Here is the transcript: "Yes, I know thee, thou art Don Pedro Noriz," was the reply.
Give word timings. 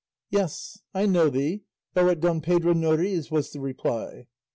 "Yes, 0.31 0.79
I 0.95 1.05
know 1.05 1.29
thee, 1.29 1.61
thou 1.93 2.07
art 2.07 2.21
Don 2.21 2.41
Pedro 2.41 2.73
Noriz," 2.73 3.29
was 3.29 3.51
the 3.51 3.59
reply. 3.61 4.25